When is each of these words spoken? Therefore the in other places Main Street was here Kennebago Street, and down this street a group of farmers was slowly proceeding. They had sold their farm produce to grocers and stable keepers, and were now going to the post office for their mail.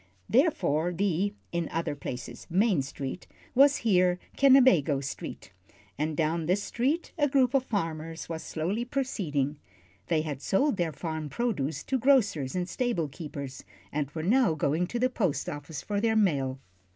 Therefore 0.27 0.91
the 0.91 1.35
in 1.51 1.69
other 1.69 1.93
places 1.95 2.47
Main 2.49 2.81
Street 2.81 3.27
was 3.53 3.77
here 3.85 4.17
Kennebago 4.35 4.99
Street, 4.99 5.51
and 5.95 6.17
down 6.17 6.47
this 6.47 6.63
street 6.63 7.13
a 7.19 7.27
group 7.27 7.53
of 7.53 7.63
farmers 7.65 8.27
was 8.27 8.41
slowly 8.41 8.83
proceeding. 8.83 9.59
They 10.07 10.23
had 10.23 10.41
sold 10.41 10.77
their 10.77 10.91
farm 10.91 11.29
produce 11.29 11.83
to 11.83 11.99
grocers 11.99 12.55
and 12.55 12.67
stable 12.67 13.09
keepers, 13.09 13.63
and 13.91 14.09
were 14.09 14.23
now 14.23 14.55
going 14.55 14.87
to 14.87 14.97
the 14.97 15.07
post 15.07 15.47
office 15.47 15.83
for 15.83 16.01
their 16.01 16.15
mail. 16.15 16.57